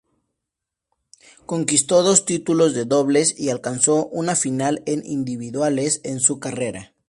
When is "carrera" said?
6.39-6.95